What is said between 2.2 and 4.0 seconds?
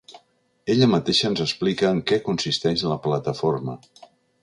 consisteix la plataforma.